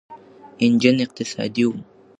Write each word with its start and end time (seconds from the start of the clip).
انجن 0.63 0.97
اقتصادي 1.05 1.63
و. 1.69 1.71